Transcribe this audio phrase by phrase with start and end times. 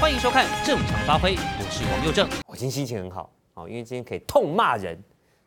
[0.00, 2.26] 欢迎收看《正常发挥》，我是王又正。
[2.46, 4.98] 我今天心情很好，好，因为今天可以痛骂人，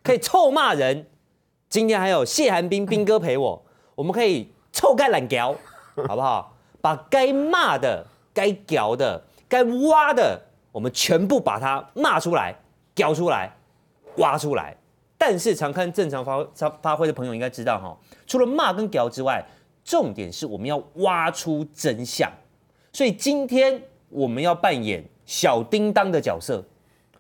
[0.04, 1.08] 可以臭骂人。
[1.70, 5.56] 今天还有谢寒冰冰哥陪我，我们可以臭盖懒屌，
[6.08, 6.56] 好不好？
[6.82, 10.40] 把该骂的、该屌的、该挖的，
[10.72, 12.54] 我们全部把它骂出来、
[12.94, 13.52] 屌出来、
[14.18, 14.78] 挖出来。
[15.18, 17.98] 但是常看正常发发发挥的朋友应该知道哈，
[18.28, 19.44] 除了骂跟屌之外，
[19.84, 22.32] 重点是我们要挖出真相。
[22.92, 23.82] 所以今天
[24.14, 26.64] 我们要扮演小叮当的角色。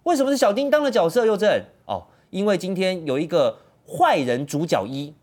[0.03, 1.25] 为什么是小叮当的角色？
[1.25, 3.57] 又正哦，因为今天有一个。
[3.85, 5.13] 坏人主角一，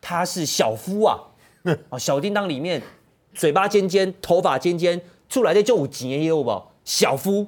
[0.00, 1.16] 他是小夫啊，
[1.88, 2.82] 哦，小叮当里面
[3.32, 6.60] 嘴巴尖尖，头发尖尖，出来的就有钱有不？
[6.84, 7.46] 小夫，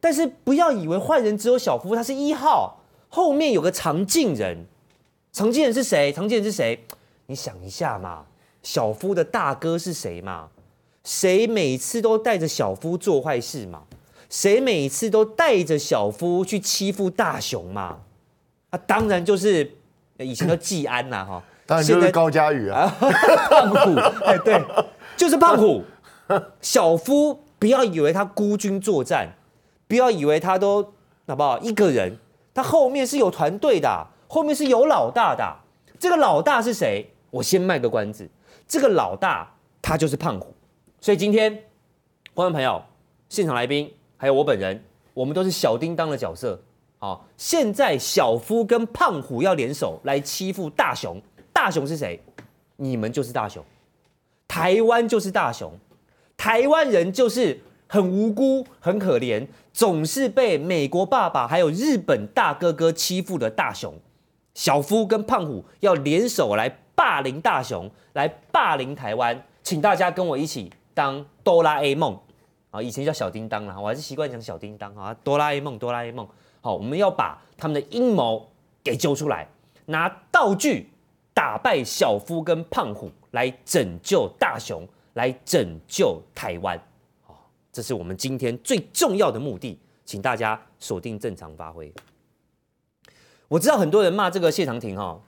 [0.00, 4.64] 但是不要以为坏人只有小夫，他是一号，后面有个藏镜人，
[5.32, 6.12] 藏镜人是谁？
[6.12, 6.84] 藏镜人是谁？
[7.26, 8.26] 你想一下嘛，
[8.62, 10.48] 小夫的大哥是谁嘛？
[11.06, 13.84] 谁每次都带着小夫做坏事嘛？
[14.28, 18.00] 谁每次都带着小夫去欺负大雄嘛？
[18.70, 19.70] 啊，当然就是。
[20.18, 24.64] 以前叫季安呐，哈，当然就是高佳宇啊， 胖虎，哎，对，
[25.14, 25.84] 就是胖虎。
[26.62, 29.34] 小夫不要以为他孤军作战，
[29.86, 30.82] 不要以为他都
[31.26, 32.16] 好不好一个人，
[32.54, 35.58] 他后面是有团队的，后面是有老大的。
[35.98, 37.12] 这个老大是谁？
[37.30, 38.26] 我先卖个关子，
[38.66, 40.55] 这个老大他就是胖虎。
[41.06, 41.62] 所以今天
[42.34, 42.82] 观众朋友、
[43.28, 44.82] 现场来宾还有我本人，
[45.14, 46.60] 我们都是小叮当的角色。
[46.98, 51.22] 好，现在小夫跟胖虎要联手来欺负大雄。
[51.52, 52.20] 大雄是谁？
[52.74, 53.64] 你们就是大雄，
[54.48, 55.72] 台湾就是大雄，
[56.36, 63.94] 台湾人就是很无辜、很可怜，总是被美国爸爸还有日本大哥哥欺负的大雄。
[64.54, 72.18] 小夫跟胖虎要联手来霸凌大雄，来霸凌台湾，请大家跟我一起当哆啦 A 梦
[72.70, 72.80] 啊！
[72.80, 76.26] 以前叫小叮当啦，我还是习惯讲小叮当啊，哆啦 A 梦，哆啦 A 梦。
[76.62, 78.50] 好，我们要把他们的阴谋
[78.82, 79.46] 给揪出来，
[79.84, 80.88] 拿道具
[81.34, 86.80] 打败小夫跟胖虎，来拯救大雄，来拯救台湾。
[87.26, 91.92] 好，这是我们今天最重要的目的，请大家锁定正常发挥。
[93.48, 95.20] 我知道很多人骂这个谢长廷哈，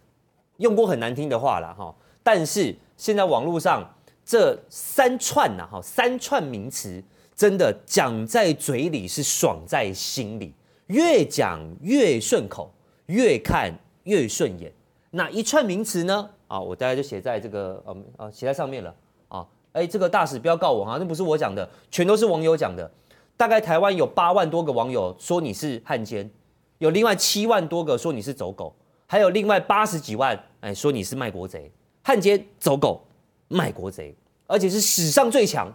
[0.56, 3.94] 用过很难听的话了哈，但是现在网络上
[4.28, 7.02] 这三串呐哈，三串名词
[7.34, 10.52] 真的讲在嘴里是爽在心里。
[10.88, 12.70] 越讲越顺口，
[13.06, 13.72] 越看
[14.02, 14.70] 越顺眼。
[15.12, 16.28] 那一串名词呢？
[16.46, 18.94] 啊，我大概就写在这个，呃、嗯，啊，写在上面了。
[19.28, 22.90] 啊，哎，这个大使不要告我哈，那不是我讲的，全都是网友讲的。
[23.34, 26.30] 大概台湾有八万多个网友说你是汉奸，
[26.76, 31.72] 有另外七万多个说你是走狗，还有另外八十几万哎说你是卖国贼、
[32.04, 33.02] 汉奸、走狗、
[33.48, 34.14] 卖国贼，
[34.46, 35.72] 而且是史上最强、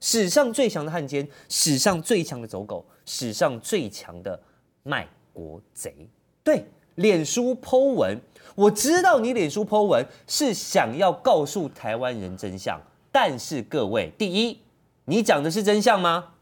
[0.00, 4.40] 史上最强的汉奸、史上最强的走狗、史上最强的。
[4.88, 6.08] 卖国贼，
[6.44, 6.64] 对，
[6.94, 8.16] 脸书剖文，
[8.54, 14.60] 我知道你脸书剖文是想要告诉台湾人真相，但是各位，第一，
[15.06, 16.34] 你讲的是真相吗？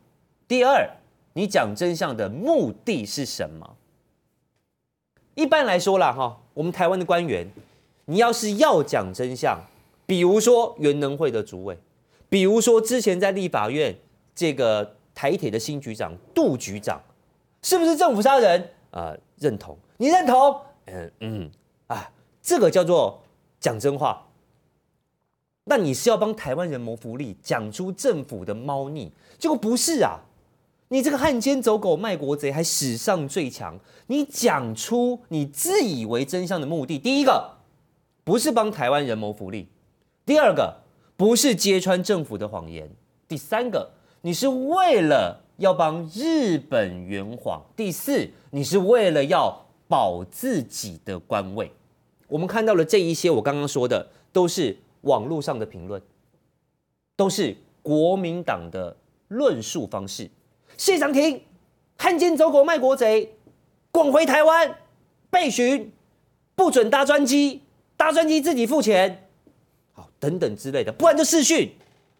[0.46, 0.86] 第二，
[1.32, 3.76] 你讲真相的目的是什么？
[5.34, 7.50] 一般来说啦，哈，我们台湾的官员，
[8.04, 9.58] 你要是要讲真相，
[10.06, 11.78] 比如说原能会的主委，
[12.28, 13.96] 比如说之前在立法院
[14.34, 17.00] 这个台铁的新局长杜局长。
[17.62, 18.60] 是不是政府杀人？
[18.90, 19.74] 啊、呃，认同。
[19.96, 20.60] 你认同？
[20.84, 21.50] 嗯嗯
[21.86, 22.12] 啊，
[22.42, 23.22] 这个叫做
[23.58, 24.26] 讲真话。
[25.64, 29.10] 那你是要帮台湾人谋福利，讲出政府的猫腻？
[29.38, 30.20] 结果不是啊！
[30.88, 33.80] 你这个汉奸走狗卖国贼，还史上最强。
[34.08, 37.50] 你讲出你自以为真相的目的，第一个
[38.24, 39.68] 不是帮台湾人谋福利，
[40.26, 40.82] 第二个
[41.16, 42.90] 不是揭穿政府的谎言，
[43.28, 43.90] 第三个
[44.22, 45.40] 你是为了。
[45.58, 47.62] 要帮日本圆谎。
[47.76, 51.70] 第四，你是为了要保自己的官位。
[52.26, 56.02] 我们看到了这一些，我刚刚说的都是网络上的评论，
[57.14, 58.96] 都是国民党的
[59.28, 60.28] 论述方式。
[60.76, 61.40] 谢长廷，
[61.98, 63.36] 汉奸走狗卖国贼，
[63.92, 64.76] 滚回台湾
[65.30, 65.92] 被询，
[66.56, 67.62] 不准搭专机，
[67.96, 69.23] 搭专机自己付钱，
[70.24, 71.70] 等等之类的，不然就视讯。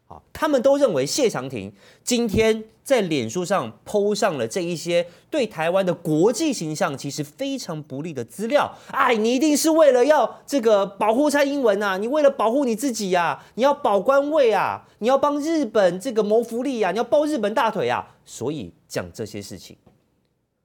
[0.06, 1.72] 好，他们都认为谢长廷
[2.02, 8.70] 今天在脸书上 PO 上了这一些对台湾的国际形象其实非常不利的资料。
[8.88, 19.74] 哎，你一定是为了要这个保护蔡英文啊，你为了保护你自己呀、啊，你要保官位啊，你要帮日本这个谋福利啊，你要抱日本大腿啊，所以讲这些事情。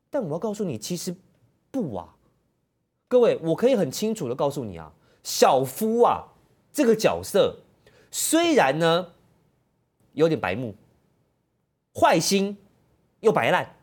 [0.10, 1.16] 但我要告诉你，其实
[1.72, 2.10] 不啊，
[3.08, 4.92] 各位，我可以很清楚的告诉你啊，
[5.24, 6.26] 小夫啊
[6.80, 7.58] 这个角色
[8.10, 9.08] 虽然呢。
[10.14, 10.76] 有点白目，
[11.94, 12.58] 坏心
[13.22, 13.76] 又白烂，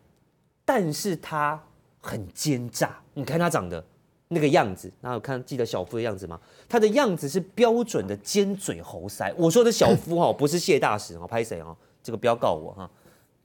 [0.65, 1.59] 但是他
[2.01, 3.01] 很奸诈。
[3.15, 3.83] 你看他长得
[4.29, 6.39] 那个样子，然后看记得小夫的样子吗？
[6.69, 9.33] 他的样子是标准的尖嘴猴腮。
[9.39, 11.75] 我说的小夫哈， 不是谢大使哦，拍谁哦？
[12.03, 12.91] 这个不要告我哈。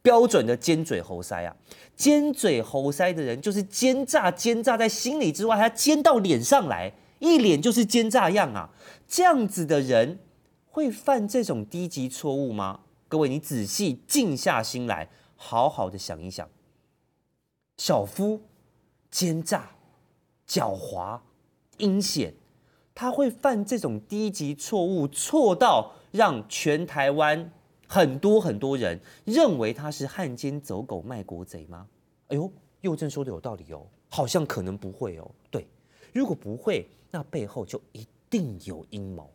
[0.01, 1.55] 标准的尖嘴猴腮啊，
[1.95, 8.71] 尖嘴猴腮的人就是奸诈，奸诈在心里之外，还要奸到脸上来，一脸就是奸诈样啊！
[9.07, 10.17] 这样子的人
[10.65, 12.81] 会犯这种低级错误吗？
[13.07, 16.49] 各位，你仔细静下心来，好好的想一想。
[17.77, 18.41] 小夫
[19.11, 19.69] 奸诈、
[20.47, 21.19] 狡猾、
[21.77, 22.33] 阴险，
[22.95, 27.51] 他会犯这种低级错误，错到让全台湾。
[27.87, 31.85] 很多很多人认为他是汉奸走狗卖国贼吗？
[32.29, 35.29] 哎呦，佑正说的有道理哦，好像可能不会哦。
[35.51, 35.67] 对，
[36.13, 39.29] 如果不会，那背后就一定有阴谋。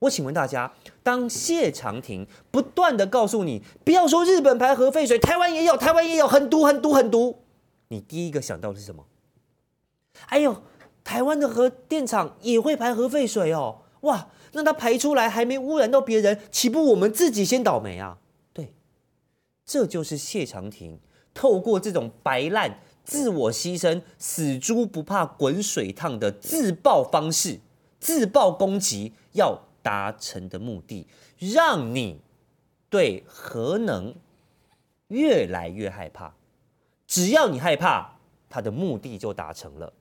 [0.00, 7.42] 我请问大家，当谢长廷不断地告诉你，不要说日本排核废水，台湾也有，台湾也有很毒很毒很毒，
[7.88, 9.06] 你第一个想到的是什么？
[10.26, 10.62] 哎呦，
[11.04, 14.28] 台湾的核电厂也会排核废水哦，哇！
[14.52, 18.18] 让它排出来还没污染到别人，岂不我们自己先倒霉啊？
[18.52, 18.74] 对，
[19.64, 21.00] 这就是谢长廷
[21.32, 27.60] 透过这种白烂、自我牺牲、死猪不怕滚水烫的自爆方式、
[27.98, 31.06] 自爆攻击要达成的目的，
[31.38, 32.20] 让你
[32.88, 34.14] 对核能
[35.08, 36.34] 越来越害怕。
[37.06, 38.18] 只要你害怕，
[38.48, 39.92] 他的目的就达成了，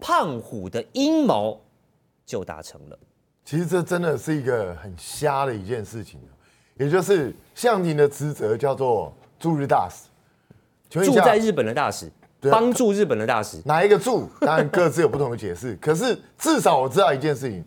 [0.00, 1.60] 胖虎的阴谋
[2.26, 2.98] 就达成了。
[3.44, 6.20] 其实这真的是一个很瞎的一件事情，
[6.76, 10.07] 也就是谢长廷的职责叫做驻日大使，
[10.88, 12.10] 驻在日本的大使，
[12.50, 14.28] 帮助日本的大使，哪一个助？
[14.40, 15.76] 当然各自有不同的解释。
[15.80, 17.64] 可是至少我知道一件事情，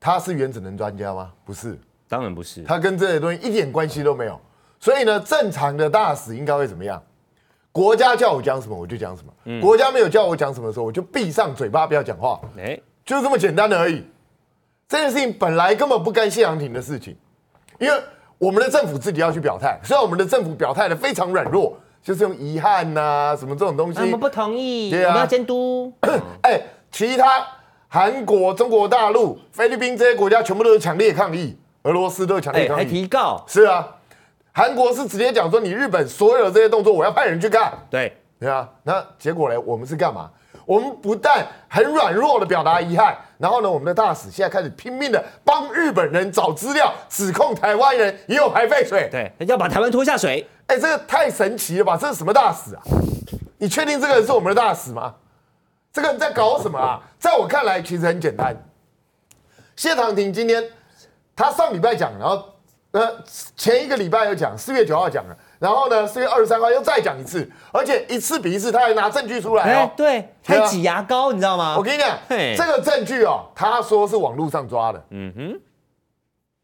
[0.00, 1.30] 他是原子能专家吗？
[1.44, 1.78] 不是，
[2.08, 2.62] 当然不是。
[2.62, 4.40] 他跟这些东西一点关系都没有。
[4.78, 7.02] 所以呢，正常的大使应该会怎么样？
[7.72, 12.40] 国家叫我讲什么我就讲什么，国家没有叫我讲什么的时候，我就闭上嘴巴不要讲话。
[12.58, 14.02] 哎，就这么简单的而已。
[14.88, 17.16] 这件事情本来根本不干谢长廷的事情，
[17.78, 18.02] 因为
[18.38, 19.78] 我们的政府自己要去表态。
[19.82, 21.76] 虽然我们的政府表态的非常软弱，
[22.06, 23.98] 就是用遗憾呐、啊、什么这种东西。
[23.98, 25.92] 我们不同意，对啊、我们要监督。
[26.42, 26.62] 哎，
[26.92, 27.44] 其他
[27.88, 33.44] 韩国、中国大陆、菲律宾这些国家全部都是强烈抗议，俄罗斯都是强烈抗议，还提告。
[33.48, 33.84] 是啊，
[34.52, 37.72] 韩国是直接讲说，你日本所有的这些动作，我要派人去干。
[37.90, 39.60] 对，对啊，那结果呢？
[39.60, 40.30] 我们是干嘛？
[40.66, 50.46] 我们不但很软弱的表达遗憾，然后呢，我们的大使现在开始拼命的帮日本人找资料，指控台湾人也有排废水，对，要把台湾拖下水。
[50.66, 51.96] 哎，这个太神奇了吧？
[51.96, 52.82] 这是什么大使啊？
[53.58, 55.14] 你确定这个人是我们的大使吗？
[55.92, 57.00] 这个人在搞什么啊？
[57.18, 58.54] 在我看来，其实很简单。
[59.76, 60.62] 谢长廷今天
[61.36, 62.44] 他上礼拜讲，然后
[62.90, 63.22] 呃
[63.56, 65.36] 前一个礼拜又讲，四月九号讲了。
[65.58, 69.78] 然后呢，四月二十三号又再讲一次，而且一次比一次，他还拿证据出来哦。
[69.78, 71.76] 欸、对，还挤牙膏，你知道吗？
[71.78, 75.04] 我跟你讲，嘿这个证据哦，他说是网络上抓的。
[75.10, 75.60] 嗯哼，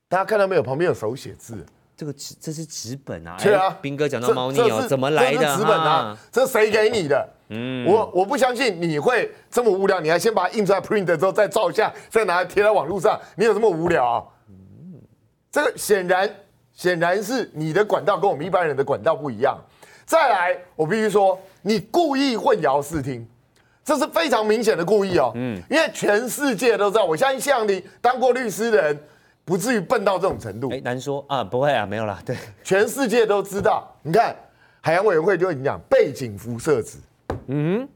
[0.09, 0.62] 大家看到没有？
[0.62, 1.65] 旁边有手写字。
[1.94, 3.37] 这个纸，这是纸本啊。
[3.39, 5.56] 对啊，彬哥讲到猫腻哦，怎么来的？
[5.56, 7.29] 纸本啊，这是谁给你的？
[7.49, 14.25] 嗯，我我不相信你会这么无聊，你还先把它印出来 print 之后再照下，再拿来贴在网络上，你有这么无聊啊？
[14.49, 15.00] 嗯，
[15.50, 16.29] 这个显然。
[16.75, 19.59] 显然是你的管道跟我们一般人的管道不一样。
[20.05, 23.26] 再来，我必须说，你故意混淆视听，
[23.85, 25.33] 这是非常明显的故意哦。
[25.37, 29.00] 嗯，因为全世界都知道，我相信像你当过律师的人，
[29.45, 30.71] 不至于笨到这种程度。
[30.71, 32.21] 哎，难说啊，不会啊，没有啦。
[32.26, 33.91] 对，全世界都知道。
[34.02, 34.37] 你看，
[34.81, 36.99] 海洋委员会就已经讲背景辐射值。
[37.47, 37.88] 嗯。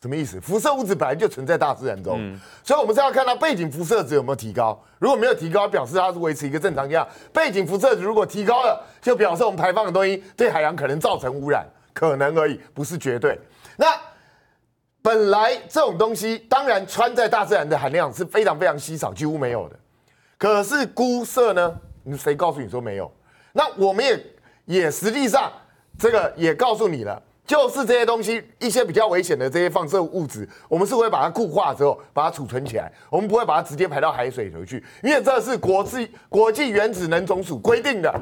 [0.00, 0.40] 什么意思？
[0.40, 4.80] 辐射物质本来就存在大自然中，嗯、所以我们是要看它背景辐射值有没有提高。
[5.00, 7.06] 如果没有提高，表示它是维持一个正常样。
[7.32, 13.36] 背景辐射值如果提高了，就表示我们排放的东西对海洋可能造成污染，可能而已，不是绝对。
[13.76, 13.86] 那
[15.02, 19.76] 本来这种东西，当然穿在大自然的含量是非常非常稀少，几乎没有的。
[20.36, 21.76] 可是鈷銫呢？
[22.04, 23.10] 你谁告诉你说没有？
[23.52, 24.26] 那我们也
[24.64, 25.50] 也实际上
[25.98, 27.20] 这个也告诉你了。
[27.48, 38.14] 就是这些东西，一些比较危险的这些放射物质，我们是会把它固化之后，把它储存起来，我们不会把它直接排到海水里头去，因为这是国际国际原子能总署规定的。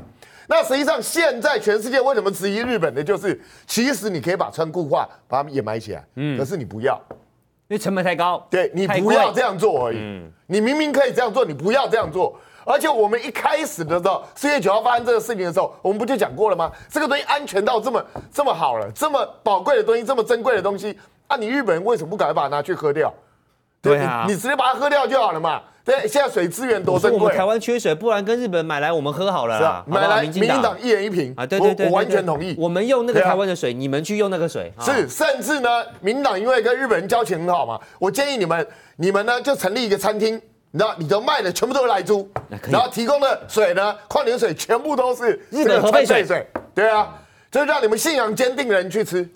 [0.47, 6.97] 那实际上，现在全世界为什么质疑日本的，就是其实你可以把氚固化，把它们掩埋起来，嗯，可是你不要，
[7.67, 12.39] 因为成本太高，对，你不要这样做而已，嗯，你明明可以这样做，你不要这样做。
[12.67, 16.71] 而且我们一开始的时候，四月九号发生这个事情的时候，我们不就讲过了吗？
[16.91, 23.15] 这个东西安全到这么这么好了，这么宝贵的东西，这么珍贵的东西，啊，你日本人为什么不赶快把它拿去喝掉？
[23.81, 25.63] 对啊你，你直接把它喝掉就好了嘛。
[25.85, 27.21] 对，现在水资源多珍贵。
[27.21, 29.61] 我们台湾缺水，不然跟日本买来我们喝好了啦。
[29.61, 32.57] 是啊，买来民进党一人一瓶啊，对对对，我完全同意。
[32.59, 34.73] 我们用那个台湾的水，你们去用那个水。
[34.81, 35.69] 是，甚至呢，
[36.01, 40.43] 民党因为跟日本人交情很好嘛，我建议你们，你们呢就成立一个餐厅，
[40.77, 42.29] 你知道，你都卖的全部都是来租，
[42.71, 46.47] 然后提供的水呢，矿泉水全部都是日本核废水。
[46.75, 47.15] 对啊，
[47.51, 49.27] 就让你们信仰坚定的人去吃。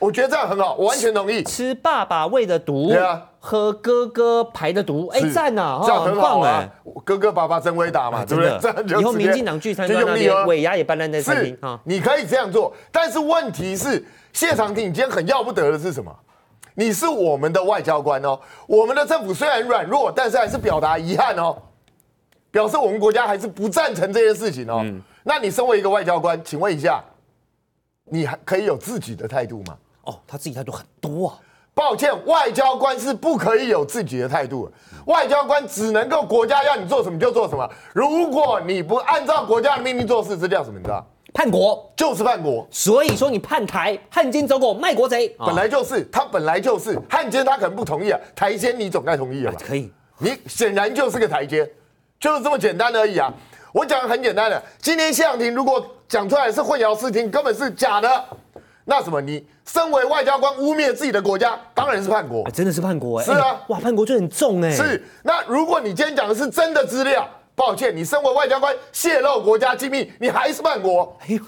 [0.00, 1.44] 我觉得这样很好，我完全同意。
[1.44, 6.68] 吃爸爸喂的毒，对啊，喝哥哥排的毒，哎，赞呐，这样很好啊。
[7.04, 8.58] 哥哥爸爸真伟大嘛，对不对？
[8.60, 11.78] 这样就以后民进党聚餐就用力哦，尾牙也搬在那餐厅啊。
[11.84, 16.12] 你可以这样做，但是问题是，谢长廷，你今天很要不得的是什么？
[16.74, 21.56] 你是我们的外交官哦，我们的政府虽然软弱，但是还是表达遗憾哦，
[22.50, 24.84] 表示我们国家还是不赞成这件事情哦。
[25.24, 27.02] 那你身为一个外交官，请问一下，
[28.04, 29.76] 你还可以有自己的态度吗？
[30.04, 31.38] 哦，他自己态度很多啊。
[31.74, 34.72] 抱歉，外交官是不可以有自己的态度的。
[35.06, 37.66] 外交官只能够国家要你做什么就做什么。
[37.94, 40.78] 如果你不按照国家的命令做事，这叫什么？
[40.78, 41.06] 你知道？
[41.32, 42.66] 叛国，就是叛国。
[42.70, 48.20] 所以说你叛台、汉奸走狗、卖国贼，本来就是他本来就是汉奸，他可能不同意啊。
[48.34, 49.58] 台奸你总该同意了吧？
[49.66, 51.68] 可以，你显然就是个台奸，
[52.20, 53.32] 就是这么简单而已啊。
[53.72, 58.24] 我讲很简单的，今天谢长廷如果讲出来是混淆视听，根本是假的。
[58.84, 59.20] 那什么？
[59.20, 63.24] 你身为外交官污蔑自己的国家，当然是叛国，真的是叛国哎！
[63.24, 64.70] 是啊，哇，叛国罪很重哎。
[64.70, 65.02] 是。
[65.22, 71.16] 那如果你今天讲的是真的资料，抱歉，你身为外交官泄露国家机密，你还是叛国。
[71.20, 71.40] 哎呦，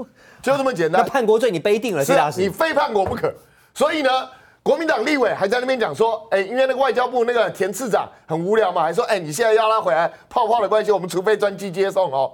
[0.42, 1.02] 就这么简单。
[1.02, 3.32] 那叛国罪你背定了，是啊，你非叛国不可。
[3.72, 4.28] 所以呢，
[4.62, 12.32] 国民党立委还在那边讲说，哎，因为那个外交部那个田次长很无聊嘛，还说，哎，你现在要他回来泡泡的关系，我们除非专机接送哦。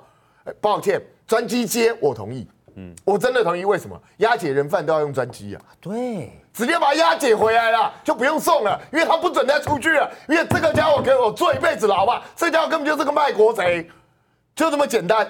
[0.60, 2.48] 抱歉，专机接我同意。
[2.76, 3.64] 嗯，我真的同意。
[3.64, 5.60] 为什么押解人犯都要用专机啊？
[5.80, 10.10] 对，直接把他押解回来了，就不用送了，因为他不准再出去了。
[10.28, 13.88] 因为这个家伙给我做一辈子牢吧，这家伙根本就是个卖国贼，
[14.54, 15.26] 就这么简单。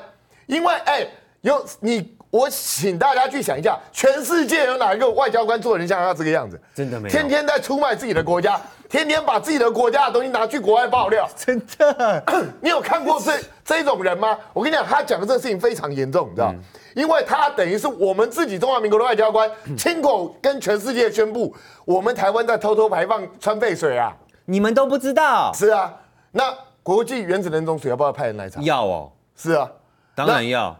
[0.46, 1.06] 因为哎，
[1.42, 6.60] 有你，我请大家去想一下，全世界有哪一个外交官做人像他这个样子？
[6.74, 12.24] 真的没有，天天在出卖自己的国家，天天把自己的国家的东西拿去国外爆料， 真的。
[12.60, 14.36] 你有看过这这种人吗？
[14.52, 16.50] 我跟你讲，他讲的这个事情非常严重，你知道。
[16.52, 16.60] 嗯
[16.94, 21.54] 因为他等于是我们自己中华民国的外交官，亲口跟全世界宣布，
[21.84, 24.16] 我们台湾在偷偷排放川废水啊！
[24.44, 25.52] 你们都不知道？
[25.54, 25.94] 是啊，
[26.32, 28.60] 那国际原子能总署要不要派人来查？
[28.62, 29.12] 要哦。
[29.36, 29.70] 是啊，
[30.14, 30.76] 当然要。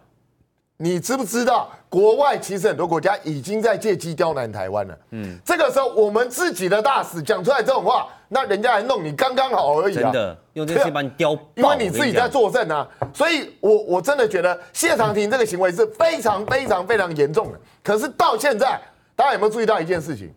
[0.77, 4.99] 你知不知道，国外其实很多国家已经在借机刁难台湾了？
[5.11, 10.03] 嗯，这个时候我们自己的大使讲出来这种话，那人家来弄你刚刚好而已啊！
[10.03, 12.89] 真的，用这些把你刁爆，因为你自己在作证啊！
[13.13, 17.59] 所以我我真的觉得谢长廷这个行为是非常非常非常严重的。
[17.83, 18.81] 可是到现在，
[19.17, 20.33] 大家有没有注意到一件事情？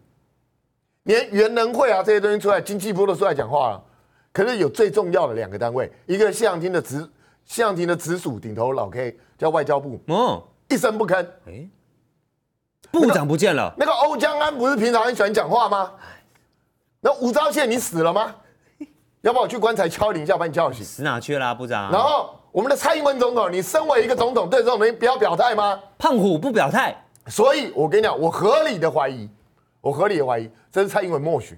[1.04, 3.84] 连元能会啊这些东西出来，经济部都出来讲话了。
[4.32, 7.08] 可是有最重要的两个单位，一个谢长廷的直
[7.46, 9.16] 谢长廷的直属顶头老 K。
[9.36, 10.42] 叫外交部，嗯，
[10.74, 11.26] 一声不吭。
[11.46, 11.68] 哎，
[12.92, 13.74] 部长不见了。
[13.78, 15.92] 那个欧江安不是平常很喜欢讲话吗？
[17.00, 18.36] 那吴钊燮你死了吗？
[19.22, 20.84] 要不我去棺材敲你一下，把你叫醒？
[20.84, 21.92] 死哪去了，部长？
[21.92, 25.80] 然后我们的蔡英文总统，你身为一个总统，对这种东西不要表态吗？
[25.98, 26.96] 胖虎不表态，
[27.28, 29.30] 所以我跟你讲，我合理的怀疑，
[29.80, 31.58] 我合理的怀疑，这是蔡英文默许。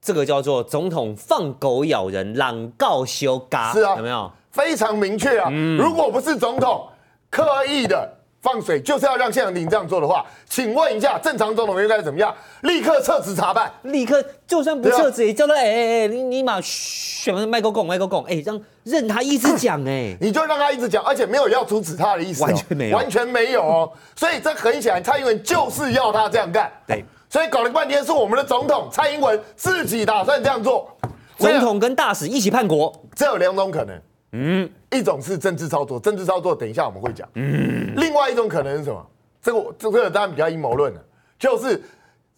[0.00, 3.72] 这个叫做总统放狗咬人，懒告羞嘎。
[3.72, 4.30] 是啊，有没有？
[4.50, 5.48] 非常明确啊！
[5.50, 6.88] 嗯、如果不是总统。
[7.30, 12.34] 刻意的放水，就是要让谢长廷这样做的话，请问一下，正常总统应该怎么样？
[12.62, 23.92] 立刻撤职查办，立刻就算不撤职，也叫他哎哎哎，你你马选麦克贡麦克贡，哎，让任他一直讲哎，你就让他一直讲，而且没有要阻止他的意思，完全没有，完全没有哦。
[24.16, 26.68] 所以这很显然，蔡英文就是要他这样干。
[26.84, 30.90] 对，所以搞了半天是我们的总统蔡英文自己打算这样做，
[31.38, 33.96] 总统跟大使一起叛国，这有两种可能。
[34.32, 37.28] 嗯，一种是政治操作，政治操作等一下我们会讲。
[37.34, 39.06] 嗯，另外一种可能是什么？
[39.42, 41.00] 这个这个当然比较阴谋论了，
[41.38, 41.82] 就是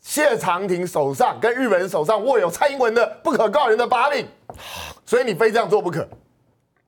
[0.01, 4.27] 谢长廷手上跟日本人手上握有蔡英文的不可告人的把柄，
[5.07, 6.09] 所以你非这样做不可。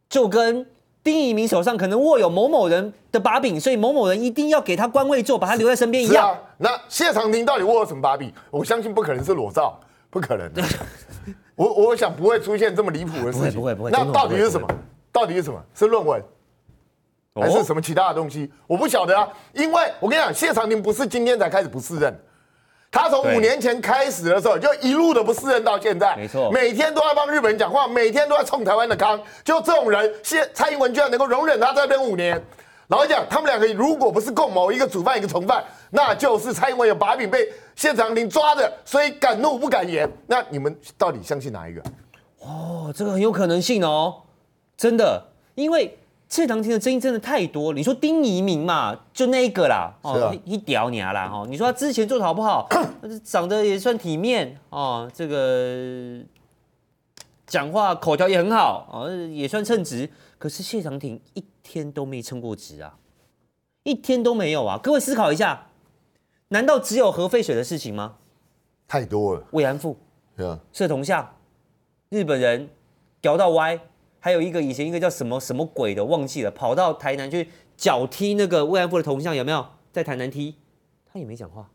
[0.09, 0.67] 就跟
[1.05, 6.31] 丁一明手上可能握有某某人的把柄，所以某某人一定要给他官位做，把他留在身边一样。
[6.31, 8.33] 啊，那谢长廷到底握有什么把柄？
[8.51, 9.79] 我相信不可能是裸照，
[10.11, 10.63] 不可能的。
[11.55, 13.61] 我我想不会出现这么离谱的事情。
[13.61, 14.05] 不会不会不会。
[14.05, 14.67] 那到底是什么？
[15.17, 15.59] 到底是什么？
[15.75, 16.23] 是论文，
[17.35, 18.45] 还是什么其他的东西？
[18.45, 19.27] 哦、我不晓得啊。
[19.55, 22.15] 因为我跟你讲，谢长廷不是今天才开始不适任，
[22.91, 26.15] 他从五年前开始的时候就一路的不适任到现在。
[26.17, 29.19] 没错，每天都在帮日本人讲话，每天都在冲台湾的康。
[29.43, 32.39] 就这种人，谢蔡英文居然能够容忍他在这边五年。
[32.89, 40.07] 老实讲，他们两个如果不是共谋，一个主犯，一个从犯，那就是蔡英文有把柄被谢长廷抓的，所以敢怒不敢言。
[40.27, 41.83] 那你们到底相信哪一个？
[42.41, 44.23] 哦，这个很有可能性哦，
[44.77, 45.97] 真的，因为
[46.29, 47.73] 谢长廷的争议真的太多。
[47.73, 51.47] 你说丁怡铭嘛，就那一个啦，哦，啊、一屌娘啦，哈、哦。
[51.49, 52.69] 你说他之前做的好不好？
[53.25, 56.21] 长得也算体面哦，这个
[57.47, 60.11] 讲话口条也很好，哦，也算称职。
[60.39, 62.99] 可是谢长廷一天都没称过职啊，
[63.85, 64.79] 一天都没有啊。
[64.83, 65.69] 各位思考一下，
[66.49, 68.17] 难道只有核废水的事情吗？
[68.89, 69.97] 太多了，慰安妇，
[70.37, 71.35] 对啊，社同像。
[72.09, 72.69] 日本人
[73.21, 73.81] 屌到歪，
[74.27, 79.65] 还有一个以前一个叫什么什么鬼的忘记了，跑到台南去脚踢那个慰安妇的铜像，有没有？
[79.93, 80.57] 在台南踢，
[81.13, 81.71] 他也没讲话。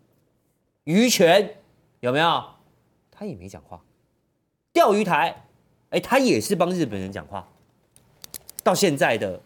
[0.84, 1.56] 鱼权
[2.02, 2.44] 有没有？
[3.10, 3.82] 他也没讲话。
[4.74, 5.46] 钓鱼台，
[5.92, 7.48] 哎，他也是帮日本人讲话。
[8.62, 9.40] 到现在的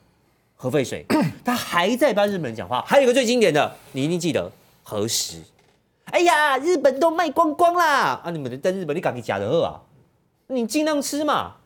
[0.55, 1.05] 核废水，
[1.45, 2.83] 他还在帮日本人讲话。
[2.88, 5.43] 还有一个最经典的，你一定记得核食。
[6.05, 8.19] 哎呀，日本都卖光光啦！
[8.24, 9.83] 啊，你们在日本你赶紧假的喝啊！
[10.47, 11.57] 你尽量吃嘛，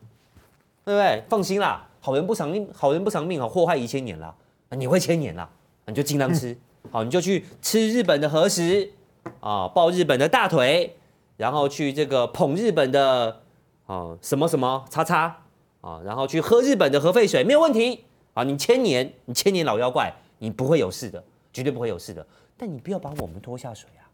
[0.90, 1.24] 对不对？
[1.28, 4.34] 放心啦，好人不长命，好人不长命，好祸害一千年啦。
[4.70, 5.48] 你会千年啦，
[5.86, 6.58] 你就尽量吃，
[6.90, 8.90] 好，你就去吃日本的核食
[9.38, 10.96] 啊，抱日本的大腿，
[11.36, 13.40] 然后去这个捧日本的
[13.86, 15.44] 啊什么什么叉叉
[15.80, 18.04] 啊，然后去喝日本的核废水，没有问题
[18.34, 18.42] 啊。
[18.42, 22.26] 你千年，你千年老妖怪，你不会有事的，绝对不会有事的。
[22.56, 24.10] 但你不要把我们拖下水啊，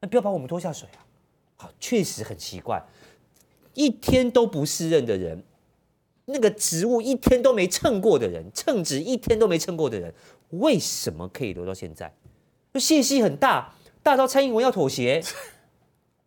[0.00, 1.00] 那不要把我们拖下水啊。
[1.56, 2.82] 好，确实很奇怪。
[3.72, 5.42] 一天都不适任的人，
[6.32, 10.14] 那个职务一天都没称过的人，称职一天都没称过的人，
[10.50, 12.12] 为什么可以留到现在？
[12.74, 15.22] 信息很大，大到蔡英文要妥协，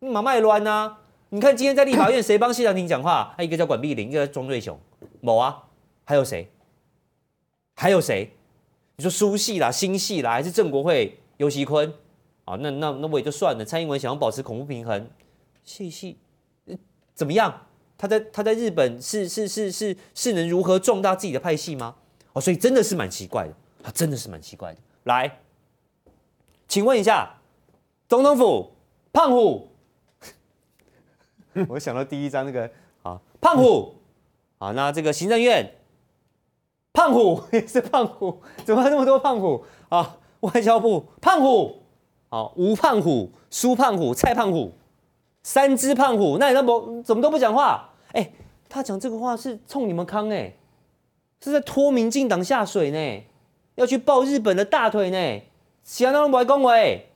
[0.00, 0.96] 你妈卖乱呐！
[1.30, 3.34] 你看今天在立法院谁帮谢长廷讲话？
[3.36, 4.78] 他一个叫管碧玲，一个叫庄瑞雄，
[5.20, 5.64] 某啊，
[6.04, 6.48] 还有谁？
[7.74, 8.30] 还有谁？
[8.96, 11.92] 你说苏系啦、新系啦，还是郑国会、游锡堃？
[12.44, 13.64] 啊，那那那我也就算了。
[13.64, 15.08] 蔡英文想要保持恐怖平衡，
[15.64, 16.18] 泄气。
[17.14, 17.66] 怎么样？
[17.96, 21.96] 他在他在日本是是是是是能如何壮大自己的派系吗？
[22.32, 24.80] 哦，所以真的是蛮奇怪的，他真的是蛮奇怪的。
[25.04, 25.40] 来，
[26.66, 27.34] 请问一下，
[28.08, 28.72] 总统府
[29.12, 29.70] 胖虎，
[31.68, 32.68] 我想到第一张那个
[33.02, 33.94] 啊，胖虎
[34.58, 35.74] 啊，那这个行政院
[36.92, 40.18] 胖虎 也是胖虎，怎么那么多胖虎啊？
[40.40, 41.82] 外交部胖虎，
[42.28, 44.74] 啊，吴胖虎、苏胖虎、蔡胖虎。
[45.44, 47.90] 三只胖虎，那你怎么怎么都不讲话？
[48.12, 48.32] 哎、
[48.68, 50.54] 他讲这个话是冲你们康哎、
[51.40, 53.24] 是在拖民进党下水呢，
[53.74, 55.42] 要去抱日本的大腿呢。
[55.82, 57.10] 其他人不会恭维，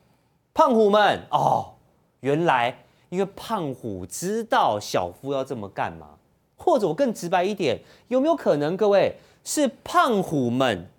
[0.52, 1.76] 胖虎们哦，
[2.20, 6.18] 原来因为胖虎知道小夫要这么干嘛，
[6.56, 10.90] 或者我更直白一点，有没有可能各位是胖虎们，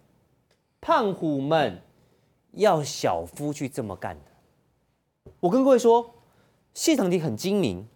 [0.81, 1.79] 胖虎们
[2.53, 5.31] 要小夫去这么干的？
[5.41, 6.15] 我跟各位说。
[6.73, 7.87] 谢长廷很精明，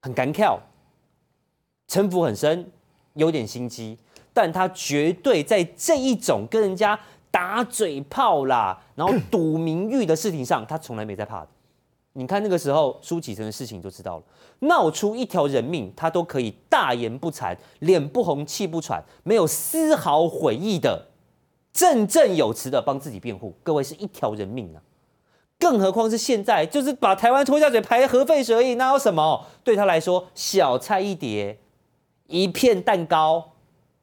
[0.00, 0.60] 很敢跳，
[1.86, 2.70] 城府很深，
[3.14, 3.98] 有点心机，
[4.32, 6.98] 但他绝对在这一种跟人家
[7.30, 11.48] 打嘴炮啦，然后赌名誉的事情上，他从来没在怕的。
[12.14, 14.24] 你看那个时候苏启成的事情就知道了，
[14.60, 21.08] 闹出一条人命，他都可以大言不惭，脸不红气不喘，没有丝毫悔意的，
[21.72, 23.54] 振振有词的帮自己辩护。
[23.62, 24.82] 各位是一条人命啊！
[25.62, 29.46] 更何况是现在，就是把台湾拖下水排核废水而已，那有什么？
[29.62, 31.56] 对他来说，小菜一碟，
[32.26, 33.52] 一片蛋糕，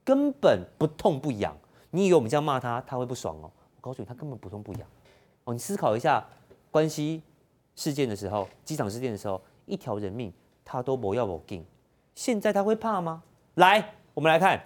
[0.06, 1.54] 根本不痛不痒。
[1.92, 3.52] 你以为我们这样骂他，他会不爽哦？
[3.76, 4.82] 我告诉你，他根本不痛不痒。
[5.44, 6.26] 哦，你思考一下，
[6.72, 7.22] 关西
[7.76, 10.32] 事件的时候，机场事件的时候，一条人命
[10.64, 11.66] 他都不要我紧。
[12.16, 13.22] 现在他会怕吗？
[13.56, 14.64] 来，我们来看。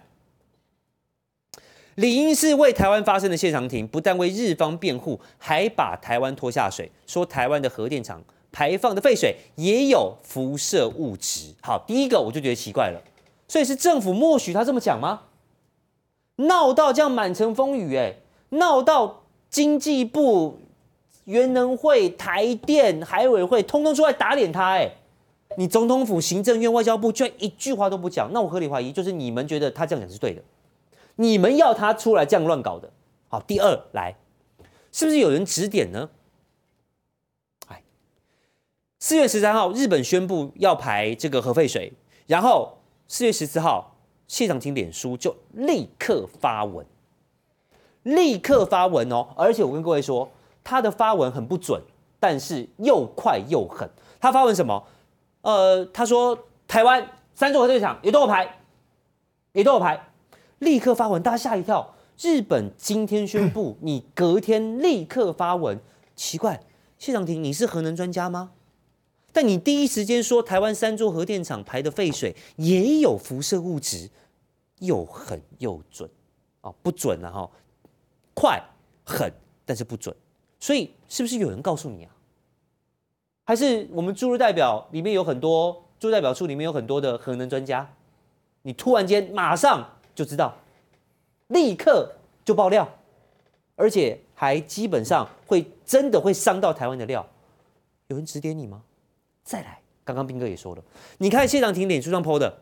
[1.96, 11.54] 理应是为台湾发声的谢长廷，不但为日方辩护，还把台湾拖下水，说台湾的核电厂排放的废水也有辐射物质。
[11.62, 13.02] 好，第一个我就觉得奇怪了，
[13.48, 15.22] 所以是政府默许他这么讲吗？
[16.38, 18.16] 闹到这样满城风雨，哎，
[18.50, 20.58] 闹到经济部、
[21.26, 24.90] 原能会、台电、海委会通通出来打脸他，哎，
[25.58, 30.42] 你总统府、行政院、外交部居然一句话都不讲，那我合理怀疑就是你们觉得他这样讲是对的。
[31.16, 32.92] 你们要他出来这样乱搞的，
[33.28, 33.40] 好。
[33.40, 34.16] 第二，来，
[34.92, 36.10] 是不是有人指点呢？
[37.68, 37.84] 哎，
[39.00, 41.94] 四月十三号，日本宣布要排这个核废水，
[42.26, 43.96] 然后四月十四号，
[44.28, 46.86] 谢长廷脸书就立刻发文，
[48.02, 49.28] 立刻发文哦。
[49.36, 50.32] 而且我跟各位说，
[50.64, 51.82] 他的发文很不准，
[52.20, 53.90] 但是又快又狠。
[54.20, 54.88] 他发文什么？
[55.42, 58.60] 呃，他说台湾三座核电厂也都有排，
[59.52, 60.10] 也都有排。
[60.64, 61.94] 立刻发文，大家吓一跳。
[62.18, 65.80] 日本今天宣布，你隔天立刻发文，
[66.16, 66.60] 奇怪，
[66.98, 68.52] 谢长廷，你是核能专家吗？
[69.32, 74.10] 但你第一时间说台湾三座核电厂排的废水也有辐射物质，
[74.80, 76.10] 又狠又准，
[76.62, 77.50] 哦，不准了哈，
[78.36, 78.62] 快
[79.04, 79.32] 狠，
[79.66, 80.16] 但是不准，
[80.60, 82.16] 所以是不是有人告诉你啊？
[83.46, 87.96] 还是我们驻日代表里面有很多驻代表处里面有很多的核能专家，
[88.62, 90.56] 你突然间马上就知道，
[91.48, 92.12] 立刻
[92.46, 92.88] 就爆料，
[93.76, 97.28] 而且还基本上会真的会伤到台湾的料，
[98.08, 98.84] 有人指点你吗？
[99.44, 100.84] 再来，刚刚斌哥也说了，
[101.18, 102.62] 你看谢长廷脸书上 po 的，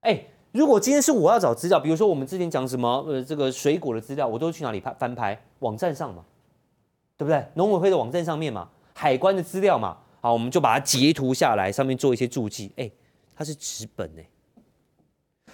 [0.00, 5.40] 哎，如果今天是我要找资料，比如说我们之前讲什么呃这个水果的资料，我都去哪里拍翻拍？
[5.60, 6.24] 网站上嘛，
[7.16, 7.44] 对不对？
[7.54, 8.70] 农委会的网站上面嘛。
[8.98, 12.72] 海关的资料嘛，好，我们就把它截图下来，上面做一些注记。
[12.76, 12.90] 哎，
[13.34, 14.26] 它是纸本哎，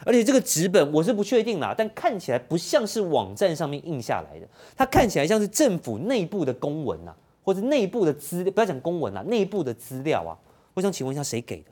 [0.04, 10.38] 而且这个纸本我是不确定啦，但看起来不像是网站上面印下来的，它看起来像是政府内部的公文呐，或者内部的资，不要讲公文啦，内部的资料啊。
[10.74, 11.70] 我想请问一下，谁给的？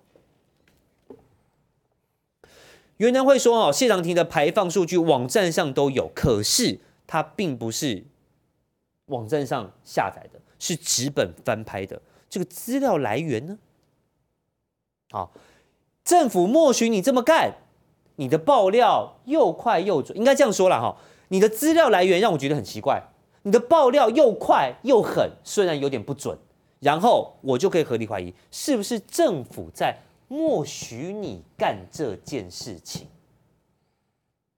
[2.98, 8.04] 原来会说哦，谢长廷的排放数据网站上都有，可是它并不是
[9.06, 10.40] 网站上下载的。
[10.62, 13.58] 是纸本翻拍的，这个资料来源呢？
[15.10, 15.32] 好，
[16.04, 17.54] 政府默许你这么干，
[18.20, 20.94] 你的爆料又快又准，应该这样说了哈。
[21.28, 23.02] 你的资料来源让我觉得很奇怪，
[23.44, 26.36] 你的爆料又快又狠，虽然有点不准，
[26.80, 29.96] 然后我就可以合理怀疑，是不是政府在
[30.28, 33.06] 默许你干这件事情？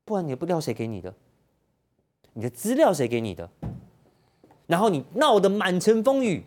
[0.05, 1.15] 不然你的资料谁给你的？
[2.33, 3.49] 你的资料谁给你的？
[4.67, 6.43] 然后你闹得满城风雨，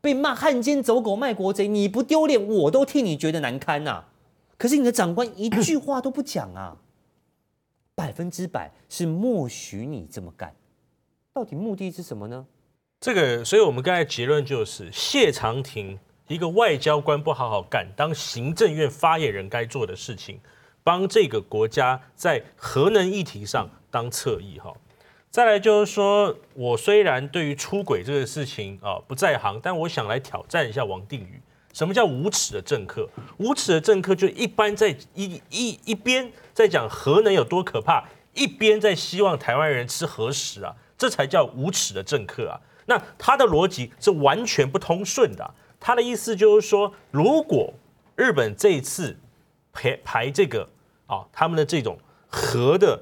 [0.00, 4.06] 被骂汉奸走狗卖国贼，你不丢脸，我都替你觉得难堪呐、
[4.60, 6.76] 可是你的长官一句话都不讲啊，
[7.94, 10.54] 百分之百是默许你这么干，
[11.32, 12.46] 到底目的是什么呢？
[13.00, 20.38] 这个，所以我们刚才结论就是，谢长廷一个外交官不好好干，当行政院发言人该做的事情，
[20.84, 24.74] 帮这个国家在核能议题上当侧翼哈。
[25.30, 31.40] 再来就是说，我虽然对于出轨这个事情啊不在行，但我想来挑战一下王定宇。
[31.72, 33.08] 什么叫无耻的政客？
[33.38, 38.04] 无耻的政客就一般在一一一边在讲核能有多可怕，
[38.34, 42.60] 一边在希望台湾人吃核食啊，这才叫无耻的政客啊。
[42.86, 45.54] 那他的逻辑是完全不通顺的。
[45.78, 47.72] 他的意思就是说，如果
[48.16, 49.16] 日本这一次
[49.72, 50.68] 排排这个
[51.06, 53.00] 啊，他们的这种核的。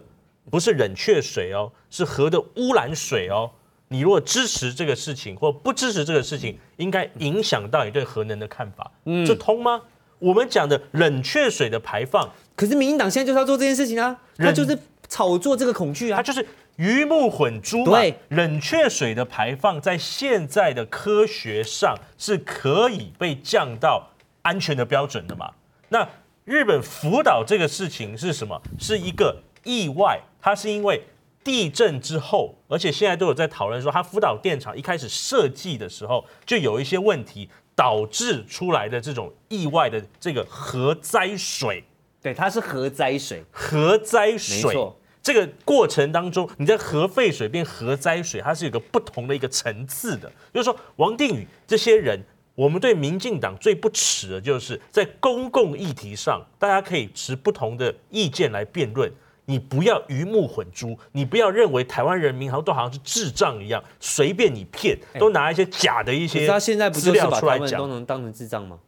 [0.50, 3.50] 不是冷却水哦，是核的污染水哦。
[3.88, 8.90] 你如果支持这个事情，或不支持这个事情，应该影响到你对核能的看法。
[9.05, 9.81] 嗯，这通吗？
[10.18, 16.44] 我们讲的冷却水的排放，可是民进党现在就是要做这件事情啊，他就是炒作这个恐惧啊，他就是
[16.77, 17.92] 鱼目混珠嘛。
[17.92, 24.09] 对，冷却水的排放在现在的科学上是可以被降到
[24.42, 25.51] 安全的标准的嘛？
[25.88, 26.09] 那
[26.44, 28.61] 日本福岛这个事情是什么？
[28.79, 30.20] 是一个意外。
[30.40, 31.03] 它是因为
[31.49, 41.83] 地震之后，而且现在都有在讨论说，它福岛电厂一开始设计的时候就有一些问题，导致出来的这种意外的这个核灾水。
[42.21, 43.43] 对，它是核灾水。
[43.51, 45.01] 核灾水，没错。
[45.23, 50.31] 这个过程当中，你在核废水变核灾水，它是有个不同的一个层次的。
[50.53, 52.23] 就是说，王定宇这些人，
[52.55, 59.11] 我们对民进党最不耻的就是在公共议题上，大家可以持不同的意见来辩论。
[59.49, 66.47] 你不要鱼目混珠，你不要认为台湾人民好像都好像是智障一样，随便你骗，都拿一些假的一些
[66.91, 68.79] 资料出来讲，都能当成智障吗？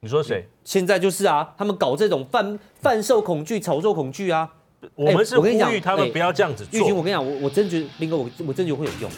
[0.00, 0.46] 你说谁？
[0.62, 4.52] 现在就是啊，他们搞这种贩贩售恐惧、炒作恐惧啊。
[4.94, 6.78] 我们是呼吁他们不要这样子做。
[6.78, 9.10] 玉军，我跟你讲，我我真觉得斌哥，我我真觉得会有用。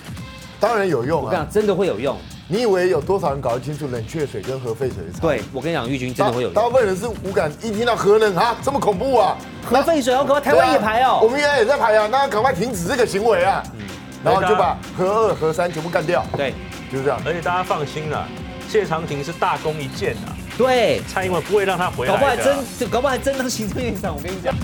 [0.60, 1.24] 当然有用啊！
[1.24, 2.16] 我跟你讲，真的会有用。
[2.50, 5.18] 你以为有多少人搞得清楚冷却水跟核废水的差？
[5.20, 6.54] 对，我跟你讲，玉军真的会有用。
[6.54, 9.36] 大部分人是无感，一听到核能啊，这么恐怖啊！
[9.68, 11.20] 核废水好可怕，台湾也排哦。
[11.22, 13.62] 我们原来也在排啊，那赶快停止这个行为啊！
[13.78, 13.84] 嗯，
[14.24, 16.24] 然后就把核二、核三全部干掉。
[16.38, 16.54] 对，
[16.90, 17.20] 就是这样。
[17.26, 18.26] 而且大家放心了，
[18.66, 20.32] 谢长廷是大功一件啊。
[20.56, 22.12] 对，蔡英文不会让他回来。
[22.14, 24.16] 搞不好还真，搞不好还真当行政院长。
[24.16, 24.54] 我跟你讲。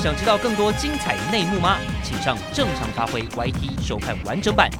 [0.00, 1.78] 想知道更多精彩内幕吗？
[2.04, 4.70] 请上正常发挥 YT 收看完整版。